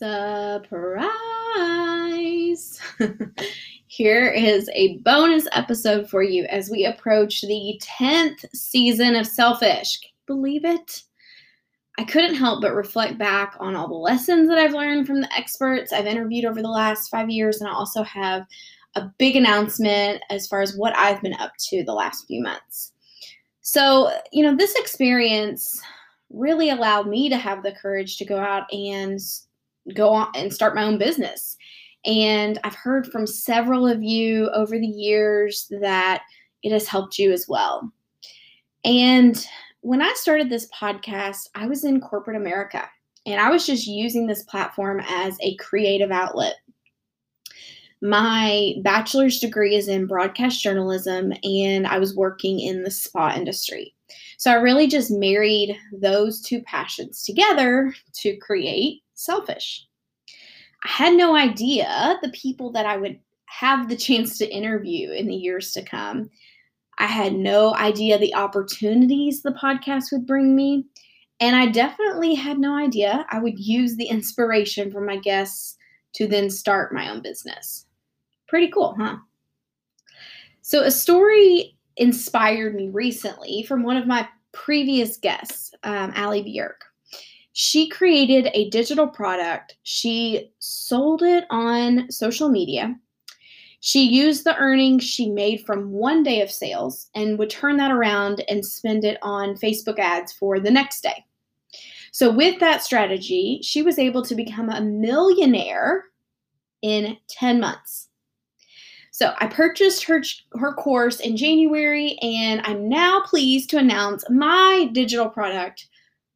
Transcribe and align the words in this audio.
Surprise! 0.00 1.10
Here 3.86 4.28
is 4.28 4.70
a 4.72 4.96
bonus 4.98 5.46
episode 5.52 6.08
for 6.08 6.22
you 6.22 6.44
as 6.44 6.70
we 6.70 6.86
approach 6.86 7.42
the 7.42 7.78
10th 7.84 8.46
season 8.54 9.14
of 9.14 9.26
Selfish. 9.26 10.00
believe 10.26 10.64
it? 10.64 11.02
I 11.98 12.04
couldn't 12.04 12.36
help 12.36 12.62
but 12.62 12.74
reflect 12.74 13.18
back 13.18 13.56
on 13.60 13.76
all 13.76 13.88
the 13.88 13.94
lessons 13.94 14.48
that 14.48 14.56
I've 14.56 14.72
learned 14.72 15.06
from 15.06 15.20
the 15.20 15.30
experts 15.36 15.92
I've 15.92 16.06
interviewed 16.06 16.46
over 16.46 16.62
the 16.62 16.68
last 16.68 17.10
five 17.10 17.28
years, 17.28 17.60
and 17.60 17.68
I 17.68 17.74
also 17.74 18.02
have 18.02 18.46
a 18.94 19.10
big 19.18 19.36
announcement 19.36 20.22
as 20.30 20.46
far 20.46 20.62
as 20.62 20.78
what 20.78 20.96
I've 20.96 21.20
been 21.20 21.34
up 21.34 21.52
to 21.68 21.84
the 21.84 21.92
last 21.92 22.26
few 22.26 22.42
months. 22.42 22.92
So, 23.60 24.10
you 24.32 24.44
know, 24.44 24.56
this 24.56 24.74
experience 24.76 25.78
really 26.30 26.70
allowed 26.70 27.06
me 27.06 27.28
to 27.28 27.36
have 27.36 27.62
the 27.62 27.72
courage 27.72 28.16
to 28.16 28.24
go 28.24 28.38
out 28.38 28.64
and 28.72 29.20
go 29.94 30.10
on 30.10 30.32
and 30.34 30.52
start 30.52 30.74
my 30.74 30.84
own 30.84 30.98
business. 30.98 31.56
And 32.04 32.58
I've 32.64 32.74
heard 32.74 33.06
from 33.06 33.26
several 33.26 33.86
of 33.86 34.02
you 34.02 34.48
over 34.50 34.78
the 34.78 34.86
years 34.86 35.70
that 35.80 36.22
it 36.62 36.72
has 36.72 36.86
helped 36.86 37.18
you 37.18 37.32
as 37.32 37.46
well. 37.48 37.92
And 38.84 39.46
when 39.82 40.02
I 40.02 40.12
started 40.14 40.48
this 40.48 40.68
podcast, 40.70 41.48
I 41.54 41.66
was 41.66 41.84
in 41.84 42.00
corporate 42.00 42.36
America 42.36 42.88
and 43.26 43.40
I 43.40 43.50
was 43.50 43.66
just 43.66 43.86
using 43.86 44.26
this 44.26 44.42
platform 44.44 45.00
as 45.08 45.36
a 45.40 45.56
creative 45.56 46.10
outlet. 46.10 46.56
My 48.02 48.76
bachelor's 48.82 49.40
degree 49.40 49.76
is 49.76 49.88
in 49.88 50.06
broadcast 50.06 50.62
journalism 50.62 51.34
and 51.42 51.86
I 51.86 51.98
was 51.98 52.16
working 52.16 52.60
in 52.60 52.82
the 52.82 52.90
spa 52.90 53.34
industry. 53.34 53.94
So 54.38 54.50
I 54.50 54.54
really 54.54 54.86
just 54.86 55.10
married 55.10 55.76
those 55.92 56.40
two 56.40 56.62
passions 56.62 57.24
together 57.24 57.94
to 58.14 58.36
create 58.38 59.02
Selfish. 59.20 59.86
I 60.82 60.88
had 60.88 61.14
no 61.14 61.36
idea 61.36 62.18
the 62.22 62.30
people 62.30 62.72
that 62.72 62.86
I 62.86 62.96
would 62.96 63.20
have 63.46 63.88
the 63.88 63.96
chance 64.06 64.38
to 64.38 64.50
interview 64.50 65.10
in 65.10 65.26
the 65.26 65.34
years 65.34 65.72
to 65.72 65.82
come. 65.82 66.30
I 66.98 67.06
had 67.06 67.34
no 67.34 67.74
idea 67.74 68.18
the 68.18 68.34
opportunities 68.34 69.42
the 69.42 69.52
podcast 69.52 70.12
would 70.12 70.26
bring 70.26 70.56
me. 70.56 70.86
And 71.38 71.54
I 71.54 71.66
definitely 71.66 72.34
had 72.34 72.58
no 72.58 72.76
idea 72.76 73.26
I 73.30 73.40
would 73.40 73.58
use 73.58 73.96
the 73.96 74.06
inspiration 74.06 74.90
from 74.90 75.06
my 75.06 75.16
guests 75.16 75.76
to 76.14 76.26
then 76.26 76.50
start 76.50 76.94
my 76.94 77.10
own 77.10 77.22
business. 77.22 77.86
Pretty 78.48 78.68
cool, 78.68 78.94
huh? 78.98 79.16
So, 80.62 80.82
a 80.82 80.90
story 80.90 81.76
inspired 81.96 82.74
me 82.74 82.88
recently 82.88 83.64
from 83.64 83.82
one 83.82 83.96
of 83.96 84.06
my 84.06 84.28
previous 84.52 85.16
guests, 85.16 85.72
um, 85.82 86.12
Allie 86.14 86.42
Bjerk. 86.42 86.89
She 87.52 87.88
created 87.88 88.50
a 88.54 88.70
digital 88.70 89.08
product. 89.08 89.76
She 89.82 90.52
sold 90.58 91.22
it 91.22 91.44
on 91.50 92.10
social 92.10 92.48
media. 92.48 92.94
She 93.80 94.02
used 94.02 94.44
the 94.44 94.56
earnings 94.56 95.04
she 95.04 95.30
made 95.30 95.64
from 95.64 95.90
one 95.90 96.22
day 96.22 96.42
of 96.42 96.50
sales 96.50 97.08
and 97.14 97.38
would 97.38 97.50
turn 97.50 97.78
that 97.78 97.90
around 97.90 98.44
and 98.48 98.64
spend 98.64 99.04
it 99.04 99.18
on 99.22 99.56
Facebook 99.56 99.98
ads 99.98 100.32
for 100.32 100.60
the 100.60 100.70
next 100.70 101.02
day. 101.02 101.24
So, 102.12 102.30
with 102.30 102.60
that 102.60 102.82
strategy, 102.82 103.60
she 103.62 103.82
was 103.82 103.98
able 103.98 104.22
to 104.22 104.34
become 104.34 104.68
a 104.68 104.82
millionaire 104.82 106.04
in 106.82 107.16
10 107.28 107.60
months. 107.60 108.08
So 109.12 109.34
I 109.38 109.48
purchased 109.48 110.04
her 110.04 110.22
her 110.54 110.72
course 110.72 111.20
in 111.20 111.36
January 111.36 112.16
and 112.22 112.62
I'm 112.64 112.88
now 112.88 113.20
pleased 113.20 113.68
to 113.70 113.78
announce 113.78 114.24
my 114.30 114.88
digital 114.92 115.28
product, 115.28 115.88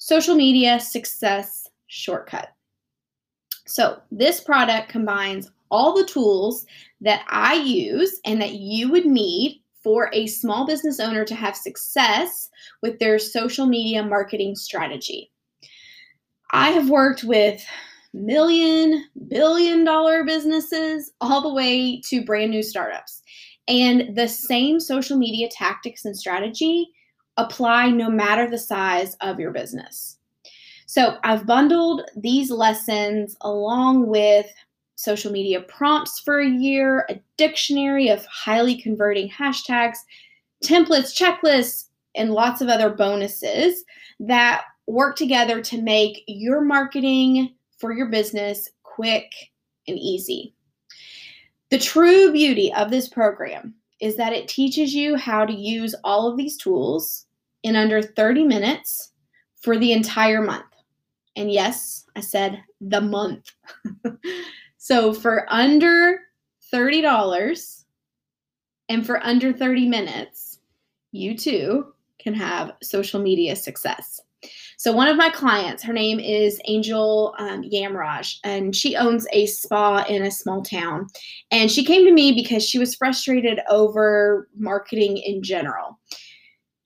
Social 0.00 0.34
Media 0.34 0.80
Success 0.80 1.68
Shortcut. 1.88 2.48
So 3.66 4.00
this 4.10 4.40
product 4.40 4.88
combines 4.88 5.50
all 5.70 5.94
the 5.94 6.06
tools 6.06 6.64
that 7.02 7.22
I 7.28 7.54
use 7.54 8.18
and 8.24 8.40
that 8.40 8.54
you 8.54 8.90
would 8.90 9.04
need 9.04 9.62
for 9.82 10.08
a 10.14 10.26
small 10.26 10.66
business 10.66 11.00
owner 11.00 11.26
to 11.26 11.34
have 11.34 11.54
success 11.54 12.48
with 12.82 12.98
their 12.98 13.18
social 13.18 13.66
media 13.66 14.02
marketing 14.02 14.56
strategy. 14.56 15.30
I 16.50 16.70
have 16.70 16.88
worked 16.88 17.22
with 17.22 17.62
million, 18.14 19.04
billion 19.28 19.84
dollar 19.84 20.24
businesses, 20.24 21.12
all 21.20 21.42
the 21.42 21.52
way 21.52 22.00
to 22.08 22.24
brand 22.24 22.50
new 22.50 22.62
startups. 22.62 23.20
And 23.68 24.16
the 24.16 24.28
same 24.28 24.80
social 24.80 25.18
media 25.18 25.50
tactics 25.52 26.06
and 26.06 26.16
strategy 26.16 26.90
apply 27.44 27.90
no 27.90 28.10
matter 28.10 28.48
the 28.48 28.58
size 28.58 29.16
of 29.20 29.40
your 29.40 29.50
business. 29.50 30.18
So 30.86 31.18
I've 31.22 31.46
bundled 31.46 32.02
these 32.16 32.50
lessons 32.50 33.36
along 33.42 34.08
with 34.08 34.46
social 34.96 35.32
media 35.32 35.60
prompts 35.62 36.20
for 36.20 36.40
a 36.40 36.48
year, 36.48 37.06
a 37.08 37.20
dictionary 37.36 38.08
of 38.08 38.26
highly 38.26 38.76
converting 38.76 39.30
hashtags, 39.30 39.98
templates, 40.64 41.16
checklists, 41.16 41.86
and 42.14 42.32
lots 42.32 42.60
of 42.60 42.68
other 42.68 42.90
bonuses 42.90 43.84
that 44.18 44.64
work 44.86 45.16
together 45.16 45.62
to 45.62 45.80
make 45.80 46.22
your 46.26 46.60
marketing 46.60 47.54
for 47.78 47.92
your 47.92 48.08
business 48.08 48.68
quick 48.82 49.32
and 49.86 49.98
easy. 49.98 50.54
The 51.70 51.78
true 51.78 52.32
beauty 52.32 52.72
of 52.74 52.90
this 52.90 53.08
program 53.08 53.74
is 54.00 54.16
that 54.16 54.32
it 54.32 54.48
teaches 54.48 54.92
you 54.92 55.16
how 55.16 55.46
to 55.46 55.52
use 55.52 55.94
all 56.02 56.28
of 56.28 56.36
these 56.36 56.56
tools 56.56 57.26
in 57.62 57.76
under 57.76 58.02
30 58.02 58.44
minutes 58.44 59.12
for 59.60 59.78
the 59.78 59.92
entire 59.92 60.42
month. 60.42 60.64
And 61.36 61.50
yes, 61.50 62.06
I 62.16 62.20
said 62.20 62.62
the 62.80 63.00
month. 63.00 63.50
so 64.78 65.12
for 65.12 65.46
under 65.48 66.20
$30 66.72 67.84
and 68.88 69.06
for 69.06 69.24
under 69.24 69.52
30 69.52 69.88
minutes, 69.88 70.58
you 71.12 71.36
too 71.36 71.92
can 72.18 72.34
have 72.34 72.72
social 72.82 73.20
media 73.20 73.56
success. 73.56 74.20
So 74.76 74.92
one 74.92 75.08
of 75.08 75.16
my 75.18 75.28
clients, 75.28 75.82
her 75.82 75.92
name 75.92 76.18
is 76.18 76.58
Angel 76.64 77.34
um, 77.38 77.62
Yamraj, 77.62 78.36
and 78.44 78.74
she 78.74 78.96
owns 78.96 79.26
a 79.32 79.44
spa 79.44 80.04
in 80.08 80.22
a 80.22 80.30
small 80.30 80.62
town. 80.62 81.06
And 81.50 81.70
she 81.70 81.84
came 81.84 82.06
to 82.06 82.12
me 82.12 82.32
because 82.32 82.66
she 82.66 82.78
was 82.78 82.94
frustrated 82.94 83.60
over 83.68 84.48
marketing 84.56 85.18
in 85.18 85.42
general. 85.42 85.98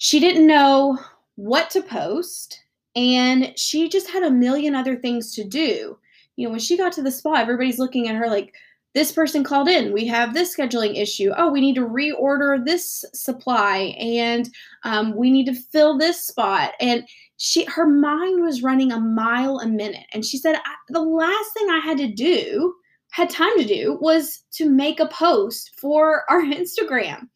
She 0.05 0.21
didn't 0.21 0.47
know 0.47 0.99
what 1.37 1.71
to 1.71 1.81
post, 1.81 2.61
and 2.95 3.59
she 3.59 3.89
just 3.89 4.11
had 4.11 4.23
a 4.23 4.31
million 4.31 4.75
other 4.75 4.97
things 4.97 5.35
to 5.35 5.45
do. 5.45 5.99
You 6.37 6.47
know, 6.47 6.51
when 6.51 6.61
she 6.61 6.77
got 6.77 6.93
to 6.93 7.03
the 7.03 7.11
spa, 7.11 7.37
everybody's 7.37 7.79
looking 7.79 8.07
at 8.07 8.15
her 8.15 8.29
like, 8.29 8.53
this 8.93 9.13
person 9.13 9.43
called 9.43 9.67
in. 9.67 9.95
We 9.95 10.07
have 10.09 10.35
this 10.35 10.55
scheduling 10.55 11.01
issue. 11.01 11.33
Oh, 11.39 11.51
we 11.51 11.63
need 11.63 11.75
to 11.77 11.89
reorder 11.89 12.63
this 12.63 13.03
supply, 13.15 13.97
and 13.99 14.51
um, 14.83 15.17
we 15.17 15.31
need 15.31 15.47
to 15.47 15.55
fill 15.55 15.97
this 15.97 16.23
spot. 16.23 16.73
And 16.81 17.09
she 17.39 17.65
her 17.65 17.87
mind 17.87 18.43
was 18.43 18.63
running 18.63 18.93
a 18.93 19.01
mile 19.01 19.59
a 19.61 19.67
minute 19.67 20.07
and 20.13 20.25
she 20.25 20.39
said 20.39 20.55
the 20.91 21.03
last 21.03 21.53
thing 21.53 21.69
i 21.69 21.81
had 21.81 21.99
to 21.99 22.07
do 22.07 22.73
had 23.11 23.29
time 23.29 23.57
to 23.59 23.65
do 23.65 23.99
was 24.01 24.45
to 24.53 24.71
make 24.71 25.01
a 25.01 25.09
post 25.09 25.73
for 25.77 26.23
our 26.31 26.43
instagram 26.43 27.29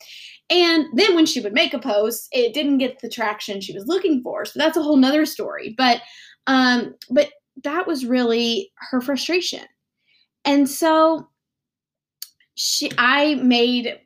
and 0.50 0.86
then 0.94 1.14
when 1.14 1.26
she 1.26 1.40
would 1.40 1.52
make 1.52 1.74
a 1.74 1.78
post 1.78 2.28
it 2.32 2.54
didn't 2.54 2.78
get 2.78 3.00
the 3.00 3.08
traction 3.08 3.60
she 3.60 3.74
was 3.74 3.86
looking 3.86 4.22
for 4.22 4.44
so 4.44 4.58
that's 4.58 4.76
a 4.76 4.82
whole 4.82 4.96
nother 4.96 5.26
story 5.26 5.74
but 5.76 6.00
um 6.46 6.94
but 7.10 7.30
that 7.64 7.86
was 7.86 8.06
really 8.06 8.70
her 8.90 9.00
frustration 9.00 9.64
and 10.44 10.68
so 10.68 11.28
she 12.54 12.90
i 12.98 13.34
made 13.36 13.98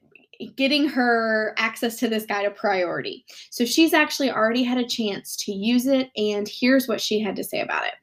getting 0.57 0.89
her 0.89 1.55
access 1.57 1.97
to 1.99 2.09
this 2.09 2.27
guide 2.27 2.47
a 2.47 2.51
priority. 2.51 3.25
So 3.51 3.65
she's 3.65 3.93
actually 3.93 4.31
already 4.31 4.63
had 4.63 4.79
a 4.79 4.87
chance 4.87 5.37
to 5.37 5.53
use 5.53 5.87
it, 5.87 6.11
and 6.17 6.49
here's 6.49 6.89
what 6.89 7.01
she 7.01 7.21
had 7.21 7.37
to 7.37 7.45
say 7.45 7.61
about 7.61 7.87
it. 7.87 7.95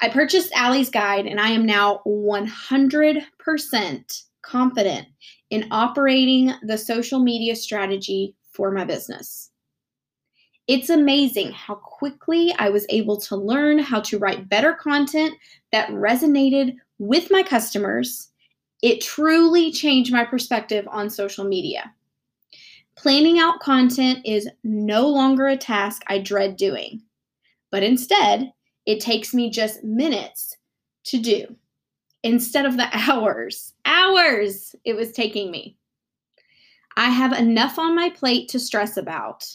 I 0.00 0.08
purchased 0.08 0.52
Allie's 0.52 0.90
guide, 0.90 1.26
and 1.26 1.40
I 1.40 1.48
am 1.48 1.64
now 1.64 2.00
100% 2.06 4.22
confident 4.46 5.08
in 5.50 5.66
operating 5.70 6.52
the 6.62 6.78
social 6.78 7.18
media 7.18 7.56
strategy 7.56 8.34
for 8.52 8.70
my 8.70 8.84
business. 8.84 9.50
It's 10.66 10.90
amazing 10.90 11.52
how 11.52 11.76
quickly 11.76 12.54
I 12.58 12.70
was 12.70 12.86
able 12.88 13.20
to 13.22 13.36
learn 13.36 13.78
how 13.78 14.00
to 14.00 14.18
write 14.18 14.48
better 14.48 14.72
content 14.72 15.34
that 15.72 15.90
resonated 15.90 16.76
with 16.98 17.30
my 17.30 17.42
customers 17.42 18.30
it 18.82 19.00
truly 19.00 19.72
changed 19.72 20.12
my 20.12 20.24
perspective 20.24 20.86
on 20.90 21.08
social 21.10 21.44
media. 21.44 21.92
Planning 22.96 23.38
out 23.38 23.60
content 23.60 24.20
is 24.24 24.48
no 24.64 25.08
longer 25.08 25.46
a 25.46 25.56
task 25.56 26.02
I 26.06 26.18
dread 26.18 26.56
doing, 26.56 27.02
but 27.70 27.82
instead, 27.82 28.52
it 28.86 29.00
takes 29.00 29.34
me 29.34 29.50
just 29.50 29.82
minutes 29.82 30.56
to 31.04 31.18
do 31.18 31.56
instead 32.22 32.66
of 32.66 32.76
the 32.76 32.88
hours, 32.92 33.74
hours 34.06 34.74
it 34.84 34.94
was 34.94 35.12
taking 35.12 35.50
me. 35.50 35.76
I 36.96 37.10
have 37.10 37.32
enough 37.32 37.78
on 37.78 37.94
my 37.94 38.10
plate 38.10 38.48
to 38.50 38.58
stress 38.58 38.96
about. 38.96 39.46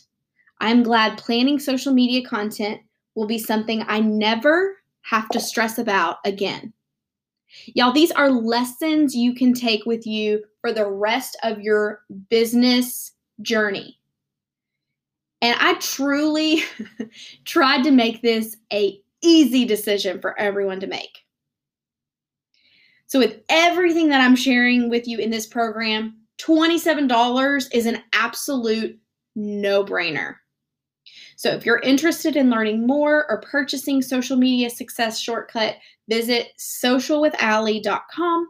I'm 0.60 0.84
glad 0.84 1.18
planning 1.18 1.60
social 1.60 1.94
media 1.94 2.28
content 2.28 2.82
will 3.16 3.28
be 3.28 3.40
something 3.40 3.84
I 3.88 4.00
never 4.00 4.78
have 5.02 5.28
to 5.30 5.40
stress 5.40 5.78
about 5.78 6.18
again. 6.24 6.72
Y'all, 7.66 7.92
these 7.92 8.12
are 8.12 8.30
lessons 8.30 9.16
you 9.16 9.34
can 9.34 9.54
take 9.54 9.86
with 9.86 10.06
you 10.06 10.44
for 10.62 10.72
the 10.72 10.90
rest 10.90 11.36
of 11.44 11.62
your 11.62 12.02
business 12.30 13.12
journey. 13.42 13.98
And 15.42 15.58
I 15.60 15.74
truly 15.76 16.64
tried 17.46 17.84
to 17.84 17.92
make 17.92 18.22
this 18.22 18.56
a 18.72 19.02
easy 19.22 19.66
decision 19.66 20.22
for 20.22 20.40
everyone 20.40 20.80
to 20.80 20.88
make. 20.88 21.26
So 23.12 23.20
with 23.20 23.42
everything 23.50 24.08
that 24.08 24.22
I'm 24.22 24.38
sharing 24.38 24.90
with 24.90 25.06
you 25.06 25.20
in 25.20 25.32
this 25.32 25.46
program, 25.46 26.16
$27 26.40 27.68
is 27.74 27.86
an 27.86 28.02
absolute 28.14 28.98
no-brainer. 29.36 30.36
So 31.36 31.50
if 31.50 31.66
you're 31.66 31.80
interested 31.80 32.38
in 32.38 32.50
learning 32.50 32.88
more 32.88 33.30
or 33.30 33.42
purchasing 33.42 34.02
social 34.02 34.38
media 34.38 34.70
success 34.70 35.20
shortcut, 35.20 35.76
visit 36.08 36.54
socialwithallie.com. 36.58 38.48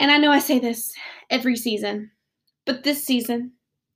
And 0.00 0.10
I 0.10 0.18
know 0.18 0.32
I 0.32 0.40
say 0.40 0.58
this 0.58 0.92
every 1.30 1.54
season, 1.54 2.10
but 2.66 2.82
this 2.82 3.04
season, 3.04 3.52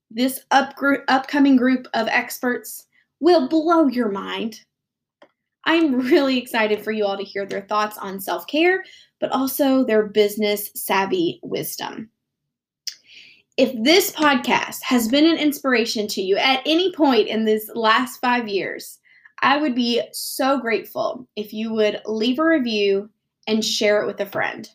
this 0.09 0.39
up 0.53 0.77
group, 0.77 1.03
upcoming 1.09 1.57
group 1.57 1.89
of 1.95 2.07
experts 2.07 2.87
will 3.19 3.49
blow 3.49 3.89
your 3.89 4.13
mind. 4.13 4.61
I'm 5.65 5.99
really 5.99 6.39
excited 6.39 6.83
for 6.83 6.93
you 6.93 7.05
all 7.05 7.17
to 7.17 7.25
hear 7.25 7.47
their 7.47 7.63
thoughts 7.63 7.99
on 7.99 8.21
self 8.21 8.47
care, 8.47 8.85
but 9.21 9.31
also 9.31 9.85
their 9.85 10.07
business 10.07 10.71
savvy 10.75 11.41
wisdom. 11.43 12.11
If 13.57 13.73
this 13.85 14.11
podcast 14.11 14.83
has 14.83 15.07
been 15.07 15.27
an 15.27 15.39
inspiration 15.39 16.09
to 16.09 16.23
you 16.23 16.37
at 16.37 16.63
any 16.67 16.93
point 16.93 17.29
in 17.29 17.45
this 17.45 17.71
last 17.75 18.21
five 18.21 18.49
years, 18.49 18.99
I 19.41 19.59
would 19.59 19.75
be 19.75 20.03
so 20.13 20.59
grateful 20.59 21.29
if 21.37 21.53
you 21.53 21.73
would 21.73 22.01
leave 22.07 22.39
a 22.39 22.45
review 22.45 23.11
and 23.47 23.65
share 23.65 24.03
it 24.03 24.07
with 24.07 24.21
a 24.21 24.27
friend. 24.27 24.69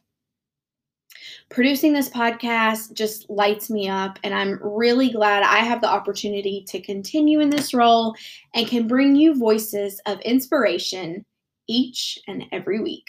Producing 1.50 1.94
this 1.94 2.10
podcast 2.10 2.94
just 2.94 3.28
lights 3.28 3.72
me 3.72 3.90
up, 3.90 4.20
and 4.24 4.36
I'm 4.36 4.60
really 4.62 5.10
glad 5.10 5.42
I 5.42 5.58
have 5.60 5.82
the 5.82 5.90
opportunity 5.90 6.64
to 6.68 6.80
continue 6.80 7.40
in 7.40 7.50
this 7.50 7.74
role 7.74 8.16
and 8.54 8.68
can 8.68 8.88
bring 8.88 9.16
you 9.16 9.34
voices 9.34 10.00
of 10.06 10.20
inspiration 10.22 11.26
each 11.68 12.20
and 12.28 12.46
every 12.52 12.80
week. 12.80 13.08